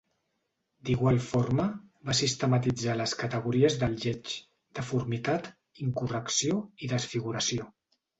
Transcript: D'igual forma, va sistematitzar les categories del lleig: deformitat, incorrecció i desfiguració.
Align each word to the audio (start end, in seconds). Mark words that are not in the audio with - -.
D'igual 0.87 1.17
forma, 1.25 1.65
va 2.09 2.15
sistematitzar 2.19 2.95
les 3.01 3.13
categories 3.19 3.77
del 3.83 3.93
lleig: 4.05 4.31
deformitat, 4.79 5.51
incorrecció 5.89 6.57
i 6.87 6.91
desfiguració. 6.95 7.69